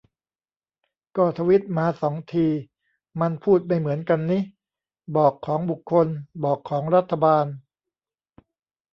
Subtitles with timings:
[1.17, 2.47] ก็ทวีตมาสองที
[3.19, 4.39] มันพูดไม่เหมือนกันนิ:
[5.17, 6.07] บอกของบุคคล;
[6.43, 7.45] บอกของรัฐบาล